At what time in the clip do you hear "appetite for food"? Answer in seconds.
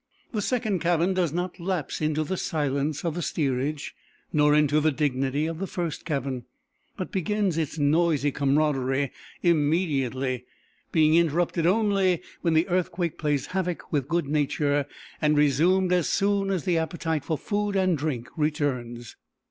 16.79-17.75